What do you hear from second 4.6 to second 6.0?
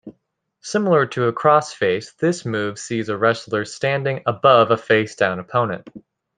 a facedown opponent.